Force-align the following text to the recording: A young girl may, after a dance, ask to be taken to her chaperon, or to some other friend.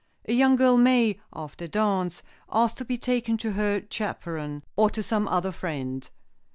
A 0.25 0.33
young 0.33 0.55
girl 0.55 0.77
may, 0.77 1.19
after 1.31 1.65
a 1.65 1.67
dance, 1.67 2.23
ask 2.51 2.75
to 2.77 2.85
be 2.85 2.97
taken 2.97 3.37
to 3.37 3.51
her 3.51 3.83
chaperon, 3.87 4.63
or 4.75 4.89
to 4.89 5.03
some 5.03 5.27
other 5.27 5.51
friend. 5.51 6.09